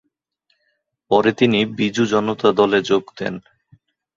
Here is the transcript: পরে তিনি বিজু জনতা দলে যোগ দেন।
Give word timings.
পরে 1.11 1.31
তিনি 1.31 1.59
বিজু 1.77 2.03
জনতা 2.05 2.49
দলে 2.51 2.79
যোগ 2.81 3.03
দেন। 3.17 3.35